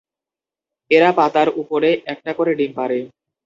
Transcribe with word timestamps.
এরা 0.91 1.09
পাতার 1.11 1.47
উপরে 1.61 1.89
একটা 2.05 2.31
করে 2.33 2.51
ডিম 2.55 2.71
পাড়ে। 2.75 2.99